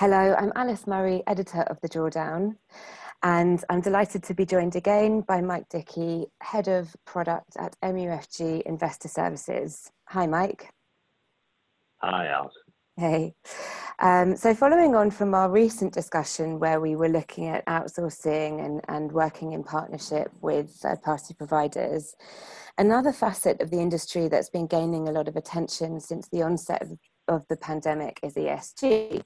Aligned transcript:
Hello, 0.00 0.34
I'm 0.38 0.50
Alice 0.56 0.86
Murray, 0.86 1.22
editor 1.26 1.60
of 1.64 1.78
The 1.82 1.88
Drawdown, 1.90 2.56
and 3.22 3.62
I'm 3.68 3.82
delighted 3.82 4.22
to 4.22 4.34
be 4.34 4.46
joined 4.46 4.74
again 4.74 5.20
by 5.20 5.42
Mike 5.42 5.68
Dickey, 5.68 6.24
head 6.40 6.68
of 6.68 6.96
product 7.04 7.54
at 7.58 7.76
MUFG 7.84 8.62
Investor 8.62 9.08
Services. 9.08 9.92
Hi, 10.08 10.26
Mike. 10.26 10.70
Hi, 11.98 12.28
Alice. 12.28 12.54
Hey. 12.96 13.34
Um, 13.98 14.36
so, 14.36 14.54
following 14.54 14.94
on 14.94 15.10
from 15.10 15.34
our 15.34 15.50
recent 15.50 15.92
discussion 15.92 16.58
where 16.58 16.80
we 16.80 16.96
were 16.96 17.10
looking 17.10 17.48
at 17.48 17.66
outsourcing 17.66 18.64
and, 18.64 18.80
and 18.88 19.12
working 19.12 19.52
in 19.52 19.62
partnership 19.62 20.32
with 20.40 20.70
third 20.70 21.02
party 21.02 21.34
providers, 21.34 22.14
another 22.78 23.12
facet 23.12 23.60
of 23.60 23.70
the 23.70 23.80
industry 23.80 24.28
that's 24.28 24.48
been 24.48 24.66
gaining 24.66 25.08
a 25.08 25.12
lot 25.12 25.28
of 25.28 25.36
attention 25.36 26.00
since 26.00 26.26
the 26.30 26.40
onset 26.40 26.80
of, 26.80 26.98
of 27.28 27.44
the 27.50 27.56
pandemic 27.58 28.18
is 28.22 28.32
ESG. 28.32 29.24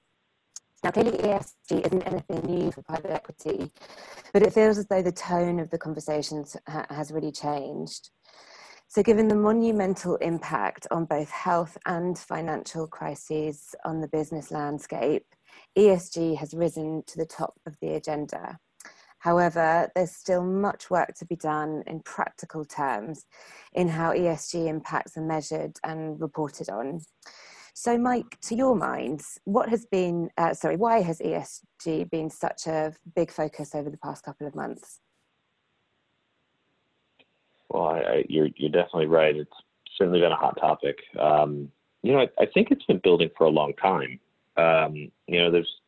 Now, 0.85 0.91
clearly, 0.91 1.17
ESG 1.17 1.87
isn't 1.87 2.03
anything 2.03 2.43
new 2.45 2.71
for 2.71 2.83
private 2.83 3.11
equity, 3.11 3.73
but 4.35 4.43
it 4.43 4.53
feels 4.53 4.77
as 4.77 4.87
though 4.87 5.01
the 5.01 5.13
tone 5.13 5.59
of 5.59 5.71
the 5.71 5.79
conversations 5.79 6.59
ha- 6.69 6.85
has 6.91 7.11
really 7.11 7.33
changed. 7.33 8.11
So, 8.89 9.03
given 9.03 9.29
the 9.29 9.35
monumental 9.35 10.17
impact 10.17 10.87
on 10.91 11.07
both 11.07 11.31
health 11.31 11.79
and 11.87 12.19
financial 12.19 12.87
crises 12.87 13.75
on 13.87 14.03
the 14.03 14.09
business 14.09 14.51
landscape, 14.51 15.25
ESG 15.75 16.37
has 16.37 16.53
risen 16.53 17.03
to 17.07 17.17
the 17.17 17.25
top 17.25 17.55
of 17.67 17.79
the 17.81 17.95
agenda. 17.95 18.59
However, 19.21 19.91
there's 19.95 20.13
still 20.13 20.45
much 20.45 20.91
work 20.91 21.15
to 21.15 21.25
be 21.25 21.37
done 21.37 21.83
in 21.87 22.01
practical 22.01 22.67
terms 22.67 23.25
in 23.73 23.89
how 23.89 24.13
ESG 24.13 24.67
impacts 24.67 25.17
are 25.17 25.23
measured 25.23 25.79
and 25.83 26.21
reported 26.21 26.69
on. 26.69 27.01
So, 27.77 27.99
Mike, 27.99 28.39
to 28.43 28.55
your 28.55 28.77
minds, 28.77 29.41
what 29.45 29.69
has 29.69 29.85
been, 29.85 30.31
uh, 30.39 30.55
sorry, 30.55 30.77
why 30.77 31.03
has 31.03 31.19
ESG 31.19 32.09
been 32.09 32.31
such 32.31 32.69
a 32.69 32.95
big 33.17 33.33
focus 33.33 33.75
over 33.75 33.91
the 33.91 33.97
past 33.97 34.25
couple 34.25 34.47
of 34.47 34.55
months? 34.55 35.01
Well, 37.69 37.87
I, 37.87 37.99
I, 37.99 38.25
you're 38.29 38.49
you're 38.55 38.71
definitely 38.71 39.07
right. 39.07 39.35
It's 39.35 39.51
certainly 39.99 40.21
been 40.21 40.31
a 40.31 40.37
hot 40.37 40.57
topic. 40.61 40.99
Um, 41.19 41.73
you 42.05 42.13
know, 42.13 42.21
I, 42.21 42.29
I, 42.43 42.47
think 42.47 42.71
it's 42.71 42.85
been 42.85 43.01
building 43.03 43.31
for 43.37 43.45
a 43.49 43.51
long 43.51 43.73
time. 43.75 44.21
Um, 44.57 45.11
you 45.27 45.41
know, 45.41 45.51
there's, 45.51 45.81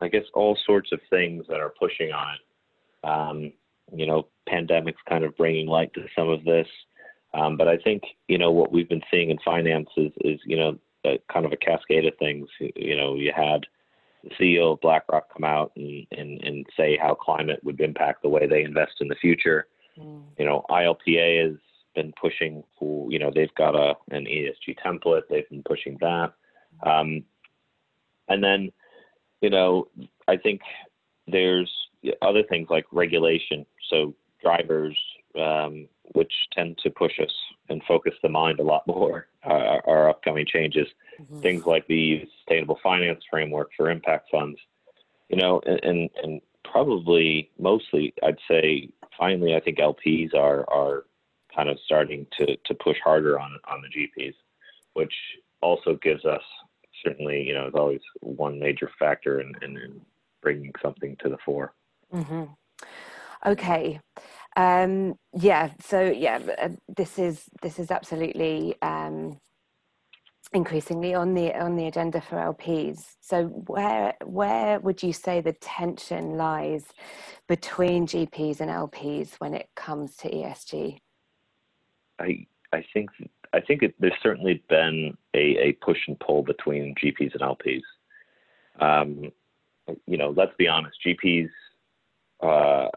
I 0.00 0.06
guess, 0.06 0.24
all 0.32 0.56
sorts 0.64 0.92
of 0.92 1.00
things 1.10 1.44
that 1.48 1.58
are 1.58 1.74
pushing 1.76 2.12
on 2.12 2.34
it. 2.34 3.08
Um, 3.08 3.52
you 3.92 4.06
know, 4.06 4.28
pandemics 4.48 5.02
kind 5.08 5.24
of 5.24 5.36
bringing 5.36 5.66
light 5.66 5.92
to 5.94 6.06
some 6.16 6.28
of 6.28 6.44
this. 6.44 6.68
Um, 7.34 7.56
but 7.56 7.66
I 7.66 7.78
think 7.78 8.04
you 8.28 8.38
know 8.38 8.52
what 8.52 8.70
we've 8.70 8.88
been 8.88 9.02
seeing 9.10 9.30
in 9.30 9.38
finance 9.44 9.88
is, 9.96 10.12
is 10.20 10.38
you 10.44 10.56
know 10.56 10.78
a, 11.06 11.18
kind 11.32 11.46
of 11.46 11.52
a 11.52 11.56
cascade 11.56 12.04
of 12.04 12.16
things. 12.18 12.48
You 12.58 12.96
know, 12.96 13.14
you 13.14 13.32
had 13.34 13.66
the 14.22 14.30
CEO 14.38 14.72
of 14.72 14.80
BlackRock 14.80 15.32
come 15.32 15.44
out 15.44 15.72
and, 15.76 16.06
and, 16.12 16.42
and 16.42 16.66
say 16.76 16.98
how 17.00 17.14
climate 17.14 17.60
would 17.62 17.80
impact 17.80 18.22
the 18.22 18.28
way 18.28 18.46
they 18.46 18.62
invest 18.62 18.94
in 19.00 19.08
the 19.08 19.14
future. 19.16 19.66
Mm. 19.98 20.22
You 20.38 20.44
know, 20.44 20.64
ILPA 20.70 21.44
has 21.44 21.56
been 21.94 22.12
pushing 22.20 22.62
for, 22.78 23.10
you 23.10 23.18
know, 23.18 23.30
they've 23.34 23.54
got 23.56 23.74
a 23.74 23.94
an 24.10 24.26
ESG 24.26 24.76
template. 24.84 25.22
They've 25.28 25.48
been 25.48 25.62
pushing 25.62 25.96
that. 26.00 26.32
Um, 26.82 27.24
and 28.28 28.42
then, 28.42 28.70
you 29.40 29.50
know, 29.50 29.88
I 30.28 30.36
think 30.36 30.60
there's 31.26 31.70
other 32.22 32.42
things 32.42 32.68
like 32.70 32.84
regulation. 32.92 33.64
So 33.90 34.14
drivers, 34.42 34.96
um, 35.36 35.88
which 36.16 36.32
tend 36.52 36.78
to 36.78 36.88
push 36.88 37.20
us 37.20 37.32
and 37.68 37.82
focus 37.86 38.14
the 38.22 38.28
mind 38.28 38.58
a 38.58 38.62
lot 38.62 38.86
more, 38.86 39.28
uh, 39.46 39.80
our 39.84 40.08
upcoming 40.08 40.46
changes. 40.46 40.88
Mm-hmm. 41.20 41.40
Things 41.40 41.66
like 41.66 41.86
the 41.88 42.26
sustainable 42.38 42.78
finance 42.82 43.22
framework 43.30 43.70
for 43.76 43.90
impact 43.90 44.30
funds, 44.30 44.58
you 45.28 45.36
know, 45.36 45.60
and, 45.66 46.10
and, 46.22 46.40
probably 46.64 47.48
mostly, 47.60 48.12
I'd 48.24 48.38
say, 48.50 48.88
finally, 49.16 49.54
I 49.54 49.60
think 49.60 49.78
LPs 49.78 50.34
are 50.34 50.68
are 50.68 51.04
kind 51.54 51.68
of 51.68 51.78
starting 51.84 52.26
to 52.38 52.56
to 52.56 52.74
push 52.74 52.96
harder 53.04 53.38
on 53.38 53.56
on 53.70 53.82
the 53.82 53.88
GPs, 53.88 54.34
which 54.94 55.14
also 55.62 55.94
gives 56.02 56.24
us 56.24 56.42
certainly, 57.04 57.40
you 57.40 57.54
know, 57.54 57.68
is 57.68 57.74
always 57.74 58.00
one 58.20 58.58
major 58.58 58.90
factor 58.98 59.40
in, 59.40 59.54
in, 59.62 59.76
in 59.76 60.00
bringing 60.42 60.72
something 60.82 61.16
to 61.22 61.28
the 61.28 61.38
fore. 61.44 61.72
Mm-hmm. 62.12 62.44
Okay. 63.46 64.00
Um, 64.56 65.14
yeah. 65.34 65.70
So 65.80 66.00
yeah, 66.02 66.40
uh, 66.58 66.68
this 66.96 67.18
is 67.18 67.44
this 67.62 67.78
is 67.78 67.90
absolutely 67.90 68.74
um, 68.80 69.38
increasingly 70.52 71.14
on 71.14 71.34
the 71.34 71.54
on 71.54 71.76
the 71.76 71.86
agenda 71.86 72.20
for 72.20 72.36
LPs. 72.36 73.16
So 73.20 73.44
where 73.66 74.14
where 74.24 74.80
would 74.80 75.02
you 75.02 75.12
say 75.12 75.40
the 75.40 75.52
tension 75.52 76.36
lies 76.36 76.84
between 77.46 78.06
GPs 78.06 78.60
and 78.60 78.70
LPs 78.70 79.34
when 79.38 79.54
it 79.54 79.68
comes 79.76 80.16
to 80.16 80.30
ESG? 80.30 80.98
I 82.18 82.46
I 82.72 82.84
think 82.94 83.10
I 83.52 83.60
think 83.60 83.82
it, 83.82 83.94
there's 84.00 84.14
certainly 84.22 84.62
been 84.68 85.16
a, 85.34 85.56
a 85.58 85.72
push 85.82 85.98
and 86.08 86.18
pull 86.18 86.42
between 86.42 86.94
GPs 86.94 87.34
and 87.34 87.42
LPs. 87.42 87.82
Um, 88.80 89.32
you 90.06 90.16
know, 90.16 90.30
let's 90.30 90.54
be 90.58 90.66
honest, 90.66 90.96
GPs 91.06 91.48
uh, 92.42 92.88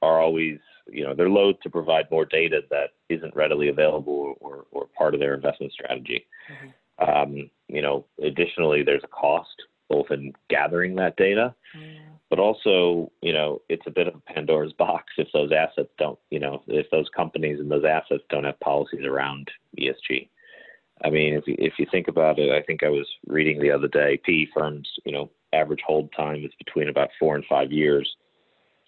are 0.00 0.20
always 0.20 0.58
you 0.88 1.04
know 1.04 1.14
they're 1.14 1.28
loath 1.28 1.60
to 1.62 1.70
provide 1.70 2.10
more 2.10 2.24
data 2.24 2.62
that 2.70 2.90
isn't 3.08 3.34
readily 3.36 3.68
available 3.68 4.34
or, 4.40 4.66
or 4.70 4.86
part 4.96 5.14
of 5.14 5.20
their 5.20 5.34
investment 5.34 5.72
strategy. 5.72 6.26
Mm-hmm. 6.50 6.68
Um, 7.10 7.50
you 7.68 7.82
know, 7.82 8.04
additionally, 8.22 8.82
there's 8.82 9.04
a 9.04 9.08
cost 9.08 9.62
both 9.88 10.10
in 10.10 10.32
gathering 10.48 10.94
that 10.96 11.16
data, 11.16 11.54
mm. 11.76 11.98
but 12.30 12.38
also, 12.38 13.12
you 13.20 13.32
know, 13.32 13.60
it's 13.68 13.86
a 13.86 13.90
bit 13.90 14.08
of 14.08 14.14
a 14.14 14.32
Pandora's 14.32 14.72
box 14.72 15.12
if 15.18 15.28
those 15.34 15.52
assets 15.52 15.90
don't, 15.98 16.18
you 16.30 16.40
know, 16.40 16.62
if 16.66 16.90
those 16.90 17.08
companies 17.14 17.60
and 17.60 17.70
those 17.70 17.84
assets 17.84 18.22
don't 18.30 18.44
have 18.44 18.58
policies 18.60 19.04
around 19.04 19.50
ESG. 19.78 20.28
I 21.04 21.10
mean, 21.10 21.34
if 21.34 21.46
you, 21.46 21.56
if 21.58 21.74
you 21.78 21.86
think 21.90 22.08
about 22.08 22.38
it, 22.38 22.50
I 22.50 22.62
think 22.62 22.82
I 22.82 22.88
was 22.88 23.06
reading 23.26 23.60
the 23.60 23.70
other 23.70 23.88
day, 23.88 24.20
PE 24.24 24.46
firms, 24.54 24.88
you 25.04 25.12
know, 25.12 25.30
average 25.52 25.80
hold 25.86 26.10
time 26.16 26.44
is 26.44 26.52
between 26.64 26.88
about 26.88 27.10
four 27.18 27.34
and 27.34 27.44
five 27.46 27.70
years. 27.70 28.16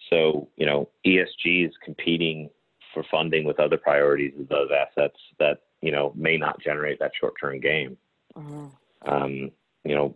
So, 0.09 0.47
you 0.55 0.65
know, 0.65 0.89
ESG 1.05 1.67
is 1.67 1.73
competing 1.83 2.49
for 2.93 3.03
funding 3.09 3.45
with 3.45 3.59
other 3.59 3.77
priorities 3.77 4.33
of 4.39 4.47
those 4.47 4.69
assets 4.71 5.17
that, 5.39 5.61
you 5.81 5.91
know, 5.91 6.13
may 6.15 6.37
not 6.37 6.61
generate 6.61 6.99
that 6.99 7.11
short-term 7.19 7.59
gain. 7.59 7.97
Mm-hmm. 8.35 8.67
Um, 9.09 9.51
you 9.83 9.95
know, 9.95 10.15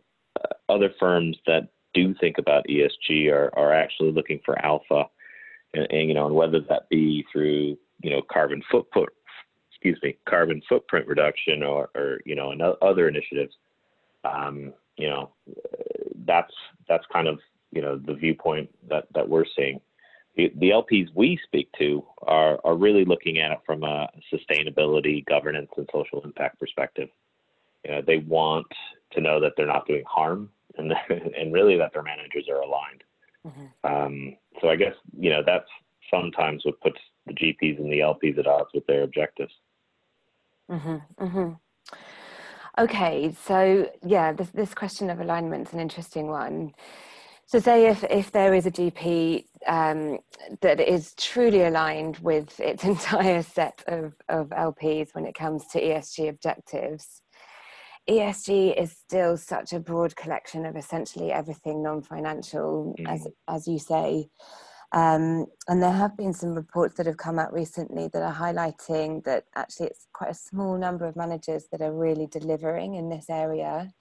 other 0.68 0.92
firms 1.00 1.38
that 1.48 1.70
do 1.94 2.14
think 2.20 2.38
about 2.38 2.66
ESG 2.68 3.32
are, 3.32 3.50
are 3.58 3.74
actually 3.74 4.12
looking 4.12 4.40
for 4.46 4.64
alpha, 4.64 5.06
and, 5.74 5.88
and, 5.92 6.08
you 6.08 6.14
know, 6.14 6.28
and 6.28 6.36
whether 6.36 6.60
that 6.62 6.90
be 6.90 7.26
through 7.32 7.78
you 8.02 8.10
know 8.10 8.22
carbon 8.22 8.62
footprint, 8.72 9.10
excuse 9.70 10.00
me, 10.02 10.18
carbon 10.28 10.62
footprint 10.68 11.08
reduction, 11.08 11.64
or, 11.64 11.90
or 11.96 12.20
you 12.26 12.36
know, 12.36 12.52
and 12.52 12.62
other 12.62 13.08
initiatives. 13.08 13.54
Um, 14.24 14.74
you 14.98 15.10
know, 15.10 15.32
that's 16.26 16.54
that's 16.88 17.06
kind 17.12 17.28
of 17.28 17.40
you 17.72 17.82
know 17.82 17.98
the 17.98 18.14
viewpoint 18.14 18.70
that 18.90 19.06
that 19.14 19.28
we're 19.28 19.46
seeing. 19.56 19.82
The, 20.36 20.52
the 20.56 20.70
LPs 20.70 21.10
we 21.16 21.40
speak 21.44 21.70
to 21.80 22.06
are 22.24 22.60
are 22.64 22.76
really 22.76 23.06
looking 23.06 23.40
at 23.40 23.52
it 23.52 23.60
from 23.66 23.84
a 23.84 24.08
sustainability, 24.32 25.26
governance, 25.26 25.70
and 25.78 25.90
social 25.94 26.22
impact 26.24 26.60
perspective. 26.60 27.10
You 27.86 27.92
know, 27.92 28.02
they 28.06 28.18
want 28.18 28.68
to 29.12 29.22
know 29.22 29.40
that 29.40 29.54
they're 29.58 29.66
not 29.66 29.88
doing 29.88 30.04
harm 30.08 30.50
and 30.78 30.94
and 31.38 31.54
really 31.54 31.78
that 31.78 31.94
their 31.94 32.04
managers 32.04 32.48
are 32.50 32.62
aligned. 32.62 33.04
Mm-hmm. 33.46 33.96
Um, 33.96 34.36
so 34.62 34.70
I 34.70 34.76
guess 34.76 34.94
you 35.18 35.30
know 35.30 35.42
that's 35.46 35.70
sometimes 36.10 36.66
what 36.66 36.80
puts 36.82 37.00
the 37.26 37.34
GPs 37.34 37.80
and 37.80 37.92
the 37.92 38.00
LPs 38.00 38.38
at 38.38 38.48
odds 38.48 38.70
with 38.74 38.86
their 38.88 39.04
objectives. 39.04 39.54
Mm-hmm. 40.70 41.24
Mm-hmm. 41.24 41.54
Okay, 42.78 43.36
so 43.46 43.90
yeah, 44.06 44.32
this 44.32 44.50
this 44.50 44.74
question 44.74 45.10
of 45.10 45.20
alignment 45.20 45.68
is 45.68 45.74
an 45.74 45.80
interesting 45.80 46.28
one. 46.28 46.74
So, 47.50 47.58
say 47.58 47.88
if 47.88 48.04
if 48.04 48.32
there 48.32 48.54
is 48.54 48.68
a 48.68 48.72
GP 48.72 49.46
um, 49.66 50.20
that 50.62 50.80
is 50.80 51.16
truly 51.16 51.64
aligned 51.64 52.20
with 52.20 52.60
its 52.60 52.84
entire 52.94 53.42
set 53.42 53.84
of 53.88 54.14
of 54.30 54.50
LPs 54.50 55.16
when 55.16 55.26
it 55.26 55.34
comes 55.34 55.66
to 55.72 55.82
ESG 55.82 56.30
objectives, 56.30 57.24
ESG 58.08 58.80
is 58.80 58.92
still 58.92 59.36
such 59.36 59.74
a 59.74 59.80
broad 59.80 60.16
collection 60.16 60.64
of 60.64 60.76
essentially 60.76 61.32
everything 61.32 61.82
non-financial, 61.82 62.94
mm. 63.00 63.10
as 63.12 63.28
as 63.48 63.68
you 63.68 63.80
say. 63.80 64.30
Um, 64.92 65.48
and 65.68 65.82
there 65.82 65.92
have 65.92 66.16
been 66.16 66.34
some 66.34 66.54
reports 66.54 66.98
that 66.98 67.08
have 67.08 67.18
come 67.18 67.40
out 67.40 67.52
recently 67.52 68.10
that 68.10 68.22
are 68.22 68.34
highlighting 68.34 69.24
that 69.24 69.46
actually 69.56 69.88
it's 69.88 70.06
quite 70.14 70.30
a 70.30 70.36
small 70.36 70.78
number 70.78 71.08
of 71.08 71.16
managers 71.16 71.66
that 71.72 71.82
are 71.82 71.94
really 71.94 72.28
delivering 72.28 72.94
in 72.94 73.10
this 73.10 73.28
area. 73.28 73.92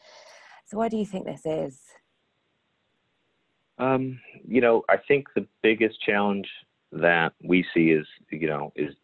So 0.66 0.76
why 0.76 0.90
do 0.90 0.98
you 0.98 1.06
think 1.06 1.24
this 1.24 1.46
is? 1.46 1.80
Um, 3.78 4.20
you 4.46 4.60
know, 4.60 4.84
I 4.88 4.96
think 4.96 5.28
the 5.34 5.46
biggest 5.62 6.00
challenge 6.02 6.48
that 6.92 7.32
we 7.42 7.64
see 7.74 7.90
is, 7.90 8.06
you 8.30 8.48
know, 8.48 8.72
is 8.76 8.94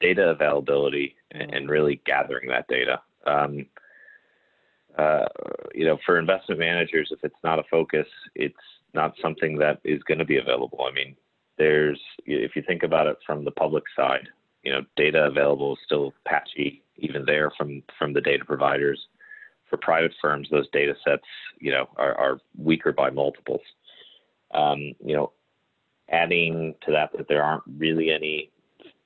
data 0.00 0.28
availability 0.28 1.16
and, 1.30 1.54
and 1.54 1.70
really 1.70 2.00
gathering 2.06 2.48
that 2.48 2.68
data. 2.68 3.00
Um, 3.26 3.66
uh, 4.98 5.26
you 5.74 5.86
know, 5.86 5.98
for 6.04 6.18
investment 6.18 6.60
managers, 6.60 7.08
if 7.10 7.20
it's 7.22 7.34
not 7.42 7.58
a 7.58 7.64
focus, 7.70 8.06
it's 8.34 8.54
not 8.94 9.14
something 9.22 9.56
that 9.58 9.80
is 9.84 10.02
going 10.02 10.18
to 10.18 10.24
be 10.24 10.36
available. 10.36 10.86
I 10.88 10.92
mean, 10.92 11.16
there's 11.56 12.00
if 12.26 12.54
you 12.56 12.62
think 12.66 12.82
about 12.82 13.06
it 13.06 13.16
from 13.26 13.44
the 13.44 13.50
public 13.50 13.84
side, 13.96 14.28
you 14.62 14.72
know, 14.72 14.82
data 14.96 15.24
available 15.24 15.72
is 15.72 15.78
still 15.86 16.12
patchy 16.26 16.82
even 16.96 17.24
there 17.24 17.50
from 17.56 17.82
from 17.98 18.12
the 18.12 18.20
data 18.20 18.44
providers. 18.44 19.00
For 19.70 19.78
private 19.78 20.12
firms, 20.20 20.48
those 20.50 20.68
data 20.70 20.94
sets, 21.02 21.24
you 21.58 21.70
know, 21.70 21.88
are, 21.96 22.14
are 22.16 22.40
weaker 22.58 22.92
by 22.92 23.08
multiples. 23.08 23.62
Um, 24.52 24.92
you 25.04 25.14
know, 25.14 25.32
adding 26.10 26.74
to 26.84 26.92
that 26.92 27.10
that 27.16 27.28
there 27.28 27.42
aren't 27.42 27.62
really 27.78 28.10
any, 28.10 28.50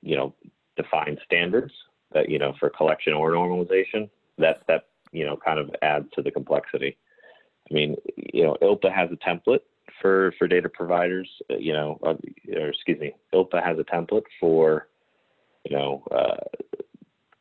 you 0.01 0.15
know, 0.15 0.33
defined 0.75 1.19
standards 1.25 1.73
that 2.13 2.29
you 2.29 2.39
know 2.39 2.53
for 2.59 2.69
collection 2.69 3.13
or 3.13 3.31
normalization. 3.31 4.09
That 4.37 4.63
that 4.67 4.87
you 5.11 5.25
know 5.25 5.37
kind 5.37 5.59
of 5.59 5.69
adds 5.81 6.07
to 6.13 6.21
the 6.21 6.31
complexity. 6.31 6.97
I 7.69 7.73
mean, 7.73 7.97
you 8.15 8.43
know, 8.43 8.55
ILPA 8.61 8.93
has 8.93 9.09
a 9.11 9.15
template 9.15 9.61
for 10.01 10.33
for 10.37 10.47
data 10.47 10.69
providers. 10.69 11.29
Uh, 11.49 11.57
you 11.57 11.73
know, 11.73 11.99
uh, 12.03 12.15
or 12.55 12.69
excuse 12.69 12.99
me, 12.99 13.13
ILPA 13.33 13.63
has 13.63 13.77
a 13.79 13.83
template 13.83 14.23
for 14.39 14.87
you 15.69 15.75
know 15.75 16.03
uh, 16.11 16.37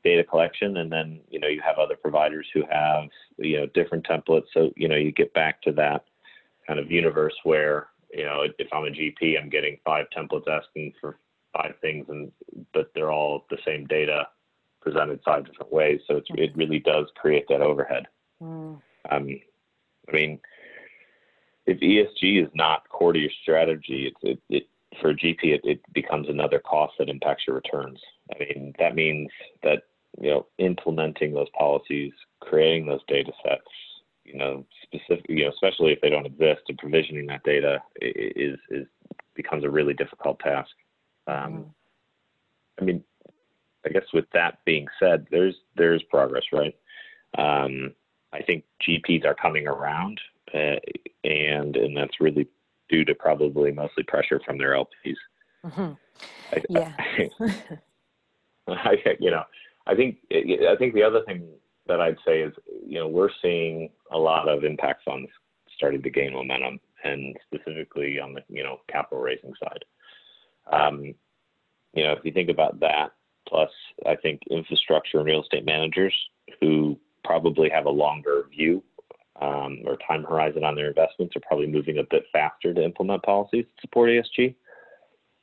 data 0.05 0.25
collection, 0.25 0.79
and 0.79 0.91
then 0.91 1.21
you 1.29 1.39
know 1.39 1.49
you 1.49 1.61
have 1.65 1.79
other 1.79 1.97
providers 1.97 2.47
who 2.53 2.63
have 2.71 3.05
you 3.39 3.59
know 3.59 3.67
different 3.67 4.07
templates. 4.07 4.47
So 4.53 4.73
you 4.77 4.89
know 4.89 4.97
you 4.97 5.13
get 5.13 5.33
back 5.35 5.63
to 5.63 5.73
that 5.73 6.05
kind 6.67 6.81
of 6.81 6.91
universe 6.91 7.35
where 7.45 7.89
you 8.13 8.25
know 8.25 8.45
if 8.59 8.69
I'm 8.73 8.85
a 8.85 8.91
GP, 8.91 9.41
I'm 9.41 9.49
getting 9.49 9.79
five 9.85 10.07
templates 10.17 10.49
asking 10.49 10.95
for 11.01 11.19
five 11.53 11.75
things, 11.81 12.07
and 12.09 12.33
but 12.73 12.91
they're 12.95 13.13
all 13.13 13.47
the 13.51 13.59
same 13.65 13.87
data 13.87 14.29
presented 14.81 15.21
five 15.25 15.45
different 15.45 15.73
ways. 15.73 16.01
So 16.07 16.17
it's, 16.17 16.29
it 16.31 16.57
really 16.57 16.79
does 16.79 17.07
create 17.17 17.47
that 17.49 17.61
overhead. 17.61 18.07
Mm. 18.41 18.81
Um, 19.11 19.41
I 20.09 20.13
mean, 20.13 20.39
if 21.67 21.81
ESG 21.81 22.45
is 22.45 22.51
not 22.55 22.89
core 22.89 23.13
to 23.13 23.19
your 23.19 23.31
strategy, 23.43 24.13
it, 24.23 24.29
it, 24.29 24.41
it 24.49 24.69
for 25.01 25.11
a 25.11 25.15
GP, 25.15 25.39
it, 25.43 25.61
it 25.65 25.81
becomes 25.93 26.29
another 26.29 26.61
cost 26.61 26.95
that 26.99 27.09
impacts 27.09 27.45
your 27.47 27.57
returns. 27.57 28.01
I 28.33 28.39
mean, 28.39 28.75
that 28.79 28.95
means 28.95 29.29
that 29.63 29.83
you 30.21 30.31
know 30.31 30.47
implementing 30.59 31.35
those 31.35 31.51
policies, 31.59 32.13
creating 32.41 32.87
those 32.87 33.03
data 33.09 33.33
sets, 33.45 33.67
you 34.27 34.37
know, 34.37 34.65
specific, 34.83 35.27
you 35.29 35.45
know, 35.45 35.51
especially 35.51 35.93
if 35.93 36.01
they 36.01 36.11
don't 36.11 36.27
exist, 36.27 36.63
and 36.69 36.79
provisioning 36.79 37.27
that 37.27 37.43
data 37.45 37.81
is 38.01 38.59
is 38.71 38.87
becomes 39.35 39.65
a 39.65 39.71
really 39.71 39.95
difficult 39.95 40.39
task. 40.41 40.71
Um. 41.27 41.67
I 42.79 42.85
mean, 42.85 43.03
I 43.87 43.91
guess 43.91 44.05
with 44.13 44.27
that 44.33 44.59
being 44.65 44.87
said, 45.01 45.27
there's 45.31 45.55
there's 45.77 46.03
progress, 46.05 46.45
right? 46.53 46.77
Um, 47.39 47.95
I 48.33 48.43
think 48.43 48.65
GPs 48.87 49.25
are 49.25 49.35
coming 49.35 49.67
around, 49.67 50.21
uh, 50.53 50.77
and 51.25 51.77
and 51.77 51.97
that's 51.97 52.21
really 52.21 52.49
due 52.89 53.05
to 53.05 53.15
probably 53.15 53.73
mostly 53.73 54.03
pressure 54.05 54.41
from 54.45 54.59
their 54.59 54.73
LPs. 54.73 55.17
Mm-hmm. 55.65 55.93
I, 56.53 56.63
yeah. 56.69 56.93
I, 58.69 58.97
you 59.21 59.31
know, 59.31 59.45
I 59.87 59.95
think 59.95 60.19
I 60.33 60.75
think 60.79 60.95
the 60.95 61.03
other 61.03 61.23
thing 61.27 61.49
that 61.89 62.01
I'd 62.01 62.19
say 62.27 62.41
is, 62.41 62.53
you 62.87 62.99
know, 62.99 63.09
we're 63.09 63.31
seeing 63.43 63.91
a 64.13 64.19
lot 64.19 64.49
of 64.49 64.65
impact 64.65 65.05
funds 65.05 65.31
starting 65.77 66.03
to 66.03 66.11
gain 66.11 66.33
momentum, 66.33 66.81
and 67.05 67.37
specifically 67.47 68.19
on 68.19 68.33
the 68.33 68.43
you 68.49 68.63
know 68.63 68.81
capital 68.89 69.23
raising 69.23 69.53
side. 69.63 69.85
Um, 70.73 71.15
you 71.95 72.05
know, 72.05 72.13
if 72.13 72.25
you 72.25 72.33
think 72.33 72.51
about 72.51 72.81
that, 72.81 73.13
plus 73.49 73.71
I 74.07 74.17
think 74.17 74.41
infrastructure 74.51 75.19
and 75.19 75.27
real 75.27 75.43
estate 75.43 75.65
managers 75.65 76.15
who 76.61 76.99
probably 77.25 77.69
have 77.71 77.87
a 77.87 77.91
longer 77.91 78.47
view 78.51 78.83
um, 79.41 79.81
or 79.85 79.99
time 80.07 80.25
horizon 80.25 80.65
on 80.65 80.75
their 80.75 80.89
investments 80.89 81.37
are 81.37 81.41
probably 81.41 81.67
moving 81.67 81.99
a 81.99 82.07
bit 82.11 82.25
faster 82.33 82.73
to 82.73 82.83
implement 82.83 83.23
policies 83.23 83.65
to 83.65 83.81
support 83.81 84.11
ESG. 84.11 84.55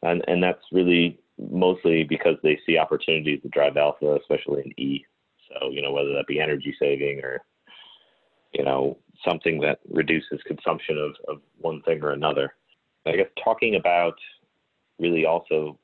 And, 0.01 0.23
and 0.27 0.41
that's 0.41 0.63
really 0.71 1.19
mostly 1.51 2.03
because 2.03 2.35
they 2.43 2.59
see 2.65 2.77
opportunities 2.77 3.41
to 3.41 3.49
drive 3.49 3.77
alpha, 3.77 4.17
especially 4.19 4.63
in 4.65 4.79
E. 4.79 5.05
So, 5.53 5.69
you 5.69 5.81
know, 5.81 5.91
whether 5.91 6.13
that 6.13 6.27
be 6.27 6.39
energy 6.39 6.75
saving 6.79 7.21
or, 7.23 7.41
you 8.53 8.63
know, 8.63 8.97
something 9.27 9.59
that 9.61 9.79
reduces 9.89 10.39
consumption 10.45 10.97
of, 10.97 11.15
of 11.33 11.41
one 11.59 11.81
thing 11.83 12.03
or 12.03 12.11
another. 12.11 12.53
I 13.05 13.15
guess 13.15 13.27
talking 13.43 13.75
about 13.75 14.15
really 14.99 15.25
also 15.25 15.77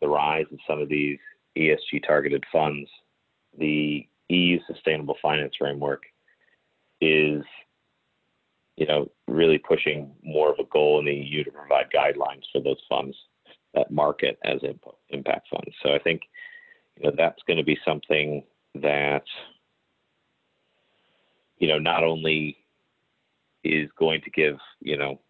the 0.00 0.08
rise 0.08 0.46
of 0.52 0.58
some 0.66 0.80
of 0.80 0.88
these 0.88 1.18
ESG 1.56 2.06
targeted 2.06 2.44
funds, 2.52 2.88
the 3.58 4.06
EU 4.28 4.58
Sustainable 4.66 5.16
Finance 5.20 5.54
Framework 5.58 6.02
is, 7.00 7.42
you 8.76 8.86
know, 8.86 9.10
really 9.26 9.58
pushing 9.58 10.10
more 10.22 10.52
of 10.52 10.58
a 10.58 10.64
goal 10.64 10.98
in 10.98 11.06
the 11.06 11.14
EU 11.14 11.44
to 11.44 11.50
provide 11.50 11.86
guidelines 11.94 12.42
for 12.52 12.60
those 12.60 12.80
funds 12.88 13.16
that 13.74 13.90
market 13.90 14.38
as 14.44 14.60
impact 15.10 15.48
funds. 15.50 15.74
So 15.82 15.94
I 15.94 15.98
think, 15.98 16.22
you 16.96 17.04
know, 17.04 17.14
that's 17.16 17.42
going 17.46 17.58
to 17.58 17.64
be 17.64 17.78
something 17.84 18.42
that, 18.82 19.24
you 21.58 21.68
know, 21.68 21.78
not 21.78 22.04
only 22.04 22.56
is 23.64 23.90
going 23.98 24.20
to 24.22 24.30
give, 24.30 24.56
you 24.80 24.96
know, 24.96 25.20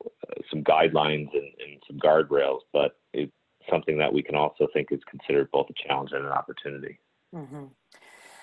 some 0.50 0.62
guidelines 0.62 1.28
and, 1.32 1.52
and 1.60 1.82
some 1.86 1.98
guardrails, 1.98 2.60
but 2.72 2.92
it's 3.12 3.32
something 3.70 3.98
that 3.98 4.12
we 4.12 4.22
can 4.22 4.34
also 4.34 4.66
think 4.72 4.88
is 4.90 5.00
considered 5.08 5.50
both 5.50 5.66
a 5.70 5.88
challenge 5.88 6.10
and 6.12 6.24
an 6.24 6.32
opportunity. 6.32 6.98
Mm-hmm. 7.34 7.64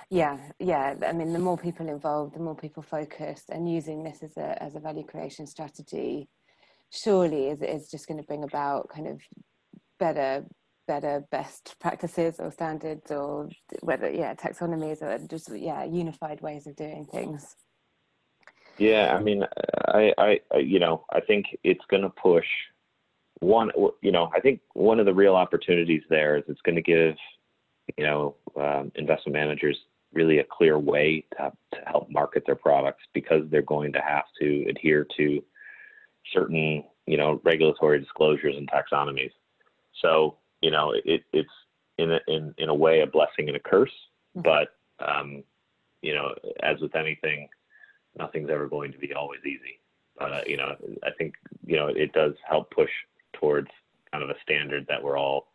Yeah, 0.10 0.38
yeah. 0.60 0.96
I 1.06 1.14
mean, 1.14 1.34
the 1.34 1.40
more 1.40 1.58
people 1.58 1.88
involved, 1.90 2.36
the 2.36 2.40
more 2.40 2.56
people 2.56 2.84
focused, 2.84 3.50
and 3.50 3.72
using 3.72 4.04
this 4.04 4.22
as 4.22 4.38
a 4.38 4.62
as 4.62 4.76
a 4.76 4.80
value 4.80 5.04
creation 5.04 5.48
strategy, 5.48 6.30
surely 6.92 7.48
is 7.48 7.62
is 7.62 7.90
just 7.90 8.08
going 8.08 8.20
to 8.20 8.28
bring 8.28 8.44
about 8.44 8.90
kind 8.90 9.08
of 9.08 9.20
better 10.00 10.46
better 10.88 11.24
best 11.32 11.76
practices 11.80 12.40
or 12.40 12.52
standards 12.52 13.12
or 13.12 13.50
whether 13.82 14.10
yeah 14.10 14.34
taxonomies 14.34 15.02
or 15.02 15.18
just 15.28 15.50
yeah 15.56 15.84
unified 15.84 16.42
ways 16.42 16.68
of 16.68 16.76
doing 16.76 17.06
things 17.06 17.56
yeah 18.78 19.16
i 19.16 19.22
mean 19.22 19.44
i 19.90 20.14
i 20.18 20.58
you 20.58 20.80
know 20.80 21.06
i 21.12 21.20
think 21.20 21.46
it's 21.64 21.86
going 21.90 22.04
to 22.04 22.10
push 22.10 22.48
one 23.40 23.72
you 24.02 24.12
know 24.12 24.30
i 24.36 24.40
think 24.40 24.60
one 24.74 25.00
of 25.00 25.06
the 25.06 25.14
real 25.14 25.36
opportunities 25.36 26.04
there 26.10 26.38
is 26.38 26.44
it's 26.48 26.62
going 26.62 26.76
to 26.76 26.82
give 26.82 27.16
you 27.98 28.04
know 28.04 28.36
um, 28.58 28.92
investment 28.96 29.34
managers 29.34 29.78
really 30.16 30.40
a 30.40 30.44
clear 30.44 30.80
way 30.80 31.26
to, 31.38 31.52
to 31.74 31.80
help 31.86 32.10
market 32.10 32.44
their 32.46 32.56
products 32.56 33.04
because 33.14 33.44
they're 33.50 33.62
going 33.62 33.92
to 33.94 34.02
have 34.02 34.24
to 34.40 34.66
adhere 34.68 35.06
to 35.18 35.44
certain 36.34 36.84
you 37.06 37.18
know 37.18 37.40
regulatory 37.44 38.00
disclosures 38.00 38.56
and 38.58 38.70
taxonomies. 38.72 39.32
So 40.02 40.38
you 40.66 40.72
know 40.72 40.94
it, 41.06 41.24
it's 41.32 41.58
in 42.00 42.12
a, 42.12 42.20
in 42.28 42.56
in 42.58 42.70
a 42.70 42.74
way 42.74 43.02
a 43.02 43.08
blessing 43.08 43.48
and 43.48 43.56
a 43.56 43.60
curse, 43.60 43.98
mm-hmm. 44.36 44.42
but 44.42 44.70
um, 45.08 45.44
you 46.02 46.16
know 46.16 46.34
as 46.64 46.80
with 46.82 46.96
anything, 46.96 47.48
nothing's 48.18 48.50
ever 48.50 48.68
going 48.68 48.92
to 48.92 48.98
be 48.98 49.14
always 49.14 49.42
easy. 49.46 49.80
But 50.18 50.32
uh, 50.34 50.42
you 50.48 50.58
know 50.58 50.76
I 51.04 51.12
think 51.20 51.36
you 51.68 51.78
know 51.78 51.88
it 51.88 52.14
does 52.14 52.34
help 52.50 52.72
push 52.72 52.90
towards 53.34 53.70
kind 54.12 54.24
of 54.24 54.32
a 54.32 54.42
standard 54.42 54.88
that 54.90 55.04
we're 55.04 55.20
all 55.20 55.52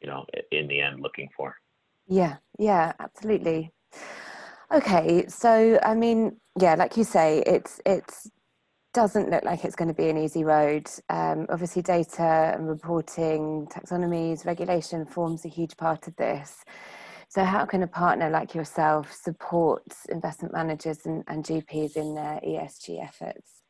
you 0.00 0.08
know 0.08 0.24
in 0.50 0.66
the 0.66 0.80
end 0.80 1.02
looking 1.02 1.28
for. 1.36 1.54
Yeah, 2.06 2.36
yeah, 2.58 2.94
absolutely. 2.98 3.70
Okay, 4.72 5.26
so 5.28 5.78
I 5.82 5.94
mean, 5.94 6.36
yeah, 6.58 6.74
like 6.74 6.96
you 6.96 7.04
say, 7.04 7.42
it's 7.46 7.82
it's 7.84 8.30
doesn't 8.98 9.30
look 9.30 9.44
like 9.44 9.64
it's 9.64 9.76
going 9.76 9.86
to 9.86 9.94
be 9.94 10.08
an 10.08 10.18
easy 10.18 10.42
road. 10.42 10.88
Um, 11.08 11.46
obviously, 11.50 11.82
data 11.82 12.52
and 12.56 12.68
reporting, 12.68 13.68
taxonomies, 13.70 14.44
regulation 14.44 15.06
forms 15.06 15.44
a 15.44 15.48
huge 15.48 15.76
part 15.76 16.08
of 16.08 16.16
this. 16.16 16.64
So, 17.28 17.44
how 17.44 17.64
can 17.64 17.84
a 17.84 17.86
partner 17.86 18.28
like 18.28 18.56
yourself 18.56 19.12
support 19.12 19.84
investment 20.08 20.52
managers 20.52 21.06
and, 21.06 21.22
and 21.28 21.44
GPs 21.44 21.96
in 21.96 22.16
their 22.16 22.40
ESG 22.44 23.00
efforts? 23.00 23.62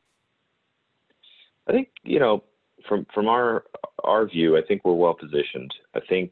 I 1.67 1.73
think 1.73 1.89
you 2.03 2.19
know, 2.19 2.43
from 2.87 3.05
from 3.13 3.27
our 3.27 3.65
our 4.03 4.25
view, 4.25 4.57
I 4.57 4.63
think 4.67 4.81
we're 4.83 4.93
well 4.93 5.13
positioned. 5.13 5.71
I 5.93 5.99
think 6.09 6.31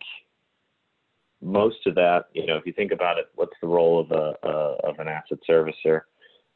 most 1.40 1.86
of 1.86 1.94
that, 1.94 2.30
you 2.34 2.48
know, 2.48 2.58
if 2.58 2.66
you 2.66 2.74
think 2.74 2.92
about 2.92 3.20
it, 3.20 3.28
what's 3.36 3.58
the 3.62 3.68
role 3.68 4.00
of 4.00 4.10
a 4.10 4.50
of 4.88 4.98
an 4.98 5.08
asset 5.08 5.38
servicer? 5.48 6.02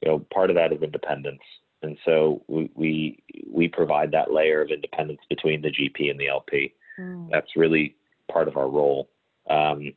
You 0.02 0.10
know, 0.10 0.26
part 0.34 0.50
of 0.50 0.56
that 0.56 0.74
is 0.74 0.82
independence, 0.82 1.44
and 1.84 1.98
so 2.06 2.44
we 2.48 2.70
we, 2.76 3.24
we 3.50 3.68
provide 3.68 4.12
that 4.12 4.32
layer 4.32 4.62
of 4.62 4.70
independence 4.70 5.22
between 5.30 5.62
the 5.62 5.72
GP 5.72 6.12
and 6.12 6.20
the 6.20 6.28
LP. 6.28 6.74
Mm. 7.00 7.30
That's 7.32 7.56
really 7.56 7.96
part 8.32 8.48
of 8.48 8.58
our 8.58 8.70
role. 8.70 9.10
Um, 9.50 9.94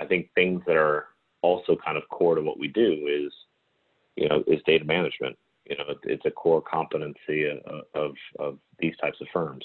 I 0.00 0.06
think 0.06 0.30
things 0.34 0.62
that 0.66 0.76
are 0.76 1.06
also 1.42 1.76
kind 1.84 1.96
of 1.96 2.08
core 2.08 2.34
to 2.34 2.42
what 2.42 2.58
we 2.58 2.68
do 2.68 3.06
is, 3.08 3.32
you 4.16 4.28
know, 4.28 4.42
is 4.46 4.60
data 4.66 4.84
management. 4.84 5.36
You 5.68 5.76
know, 5.76 5.84
it's 6.04 6.26
a 6.26 6.30
core 6.30 6.62
competency 6.62 7.46
of, 7.46 7.82
of, 7.94 8.12
of 8.38 8.58
these 8.78 8.96
types 9.00 9.20
of 9.20 9.28
firms. 9.32 9.64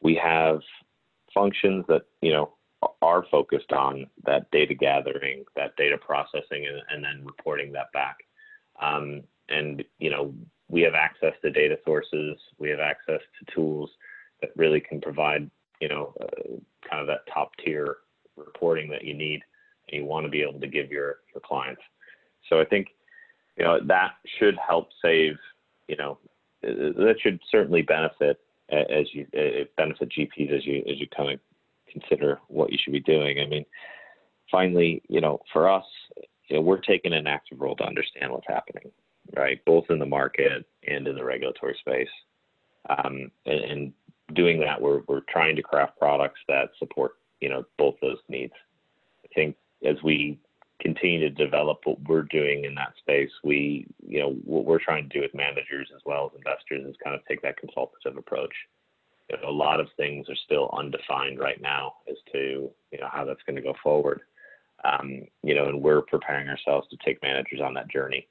We 0.00 0.14
have 0.22 0.60
functions 1.34 1.84
that 1.88 2.02
you 2.22 2.32
know 2.32 2.54
are 3.02 3.24
focused 3.30 3.72
on 3.72 4.06
that 4.24 4.50
data 4.50 4.74
gathering, 4.74 5.44
that 5.56 5.76
data 5.76 5.98
processing, 5.98 6.66
and, 6.66 6.80
and 6.90 7.04
then 7.04 7.26
reporting 7.26 7.72
that 7.72 7.92
back. 7.92 8.16
Um, 8.80 9.22
and 9.48 9.84
you 9.98 10.10
know, 10.10 10.34
we 10.68 10.82
have 10.82 10.94
access 10.94 11.32
to 11.42 11.50
data 11.50 11.78
sources, 11.84 12.36
we 12.58 12.68
have 12.70 12.80
access 12.80 13.20
to 13.38 13.54
tools 13.54 13.90
that 14.40 14.50
really 14.56 14.80
can 14.80 15.00
provide 15.00 15.50
you 15.80 15.88
know 15.88 16.14
uh, 16.20 16.56
kind 16.88 17.00
of 17.00 17.06
that 17.06 17.26
top 17.32 17.52
tier 17.64 17.98
reporting 18.36 18.90
that 18.90 19.04
you 19.04 19.14
need 19.14 19.42
and 19.88 20.00
you 20.00 20.04
want 20.04 20.24
to 20.24 20.30
be 20.30 20.42
able 20.42 20.60
to 20.60 20.66
give 20.66 20.90
your 20.90 21.18
your 21.34 21.40
clients. 21.44 21.82
So 22.48 22.60
I 22.60 22.64
think 22.64 22.88
you 23.56 23.64
know 23.64 23.78
that 23.86 24.12
should 24.38 24.56
help 24.66 24.88
save 25.02 25.36
you 25.88 25.96
know 25.96 26.18
uh, 26.66 26.92
that 27.04 27.16
should 27.20 27.40
certainly 27.50 27.82
benefit 27.82 28.40
uh, 28.72 28.84
as 28.90 29.06
you 29.12 29.26
uh, 29.36 29.64
benefit 29.76 30.10
GPs 30.10 30.56
as 30.56 30.66
you 30.66 30.78
as 30.90 30.98
you 30.98 31.06
kind 31.16 31.32
of 31.32 31.40
consider 31.90 32.40
what 32.48 32.70
you 32.70 32.78
should 32.82 32.92
be 32.92 33.00
doing. 33.00 33.40
I 33.40 33.46
mean, 33.46 33.64
finally, 34.50 35.02
you 35.08 35.20
know, 35.20 35.40
for 35.52 35.68
us, 35.68 35.84
you 36.48 36.56
know, 36.56 36.62
we're 36.62 36.80
taking 36.80 37.12
an 37.12 37.26
active 37.26 37.60
role 37.60 37.76
to 37.76 37.84
understand 37.84 38.32
what's 38.32 38.46
happening, 38.46 38.90
right? 39.36 39.64
Both 39.64 39.86
in 39.90 39.98
the 39.98 40.06
market 40.06 40.64
and 40.86 41.06
in 41.06 41.16
the 41.16 41.24
regulatory 41.24 41.76
space. 41.80 42.08
Um, 42.90 43.30
and, 43.46 43.60
and, 43.60 43.92
doing 44.34 44.60
that, 44.60 44.80
we're 44.80 45.00
we're 45.08 45.22
trying 45.28 45.56
to 45.56 45.62
craft 45.62 45.98
products 45.98 46.40
that 46.48 46.68
support, 46.78 47.12
you 47.40 47.48
know, 47.48 47.64
both 47.78 47.94
those 48.02 48.18
needs. 48.28 48.52
I 49.24 49.28
think 49.34 49.56
as 49.86 49.96
we 50.04 50.38
continue 50.80 51.20
to 51.20 51.30
develop 51.30 51.80
what 51.84 51.98
we're 52.06 52.22
doing 52.22 52.64
in 52.64 52.74
that 52.74 52.92
space, 52.98 53.30
we, 53.42 53.86
you 54.06 54.20
know, 54.20 54.32
what 54.44 54.64
we're 54.64 54.84
trying 54.84 55.08
to 55.08 55.14
do 55.14 55.22
with 55.22 55.34
managers 55.34 55.88
as 55.94 56.02
well 56.04 56.26
as 56.26 56.36
investors 56.36 56.86
is 56.86 56.96
kind 57.02 57.16
of 57.16 57.24
take 57.26 57.42
that 57.42 57.56
consultative 57.56 58.16
approach. 58.16 58.52
You 59.30 59.36
know, 59.38 59.48
a 59.48 59.50
lot 59.50 59.80
of 59.80 59.88
things 59.96 60.28
are 60.28 60.36
still 60.44 60.70
undefined 60.76 61.38
right 61.38 61.60
now 61.60 61.94
as 62.08 62.16
to, 62.32 62.70
you 62.92 62.98
know, 63.00 63.08
how 63.10 63.24
that's 63.24 63.42
going 63.46 63.56
to 63.56 63.62
go 63.62 63.74
forward. 63.82 64.20
Um, 64.84 65.22
you 65.42 65.54
know, 65.54 65.68
and 65.68 65.82
we're 65.82 66.02
preparing 66.02 66.48
ourselves 66.48 66.86
to 66.90 66.96
take 67.04 67.22
managers 67.22 67.60
on 67.60 67.74
that 67.74 67.90
journey 67.90 68.28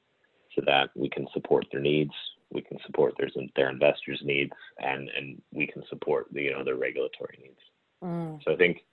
so 0.58 0.64
that 0.66 0.90
we 0.96 1.10
can 1.10 1.28
support 1.34 1.66
their 1.72 1.82
needs, 1.82 2.14
we 2.52 2.62
can 2.62 2.78
support 2.86 3.14
their 3.18 3.30
their 3.56 3.70
investors' 3.70 4.22
needs, 4.24 4.54
and 4.80 5.10
and 5.16 5.42
we 5.54 5.68
can 5.68 5.84
support 5.90 6.28
the 6.32 6.42
you 6.42 6.52
know 6.52 6.64
their 6.64 6.76
regulatory 6.76 7.40
needs. 7.42 7.60
Mm. 8.04 8.44
So 8.44 8.54
I 8.54 8.56
think 8.56 8.84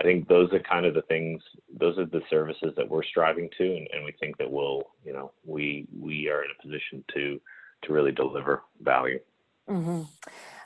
I 0.00 0.02
think 0.02 0.26
those 0.28 0.52
are 0.52 0.60
kind 0.60 0.86
of 0.86 0.94
the 0.94 1.02
things, 1.02 1.42
those 1.78 1.98
are 1.98 2.06
the 2.06 2.22
services 2.28 2.72
that 2.76 2.88
we're 2.88 3.04
striving 3.04 3.48
to, 3.58 3.64
and, 3.64 3.88
and 3.92 4.04
we 4.04 4.12
think 4.18 4.36
that 4.38 4.50
we'll, 4.50 4.82
you 5.04 5.12
know, 5.12 5.30
we 5.44 5.86
we 5.96 6.28
are 6.28 6.42
in 6.42 6.50
a 6.50 6.62
position 6.62 7.04
to 7.14 7.40
to 7.82 7.92
really 7.92 8.12
deliver 8.12 8.62
value. 8.80 9.20
Mm-hmm. 9.68 10.02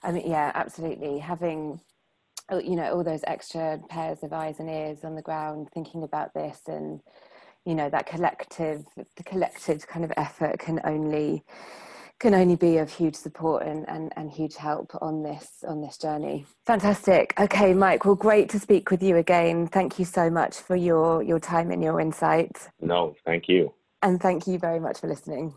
I 0.02 0.12
mean, 0.12 0.30
yeah, 0.30 0.52
absolutely. 0.54 1.18
Having, 1.18 1.80
you 2.52 2.76
know, 2.76 2.94
all 2.94 3.04
those 3.04 3.24
extra 3.26 3.80
pairs 3.88 4.22
of 4.22 4.32
eyes 4.32 4.60
and 4.60 4.70
ears 4.70 5.04
on 5.04 5.14
the 5.14 5.22
ground, 5.22 5.68
thinking 5.74 6.04
about 6.04 6.32
this, 6.32 6.62
and 6.66 7.00
you 7.68 7.74
know, 7.74 7.90
that 7.90 8.06
collective, 8.06 8.86
the 9.16 9.22
collective 9.22 9.86
kind 9.86 10.02
of 10.02 10.10
effort 10.16 10.58
can 10.58 10.80
only 10.84 11.44
can 12.18 12.34
only 12.34 12.56
be 12.56 12.78
of 12.78 12.90
huge 12.90 13.14
support 13.14 13.64
and, 13.64 13.88
and, 13.88 14.12
and 14.16 14.28
huge 14.32 14.56
help 14.56 14.90
on 15.02 15.22
this 15.22 15.62
on 15.68 15.82
this 15.82 15.98
journey. 15.98 16.46
Fantastic. 16.66 17.34
Okay, 17.38 17.74
Mike. 17.74 18.06
Well, 18.06 18.14
great 18.14 18.48
to 18.48 18.58
speak 18.58 18.90
with 18.90 19.02
you 19.02 19.16
again. 19.16 19.66
Thank 19.68 19.98
you 19.98 20.06
so 20.06 20.30
much 20.30 20.56
for 20.56 20.76
your 20.76 21.22
your 21.22 21.38
time 21.38 21.70
and 21.70 21.84
your 21.84 22.00
insight. 22.00 22.70
No, 22.80 23.14
thank 23.26 23.48
you. 23.50 23.74
And 24.00 24.18
thank 24.18 24.46
you 24.46 24.58
very 24.58 24.80
much 24.80 25.00
for 25.00 25.06
listening. 25.06 25.52